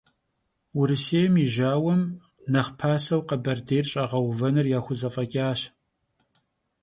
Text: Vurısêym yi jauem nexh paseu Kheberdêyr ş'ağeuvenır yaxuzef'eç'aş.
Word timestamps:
Vurısêym 0.75 1.33
yi 1.41 1.47
jauem 1.55 2.01
nexh 2.51 2.71
paseu 2.79 3.21
Kheberdêyr 3.27 3.85
ş'ağeuvenır 3.91 4.67
yaxuzef'eç'aş. 4.73 5.59